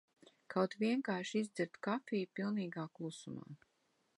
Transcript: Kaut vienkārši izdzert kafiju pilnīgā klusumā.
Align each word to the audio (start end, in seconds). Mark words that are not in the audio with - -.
Kaut 0.53 0.75
vienkārši 0.83 1.37
izdzert 1.45 1.77
kafiju 1.89 2.31
pilnīgā 2.41 2.87
klusumā. 2.97 3.47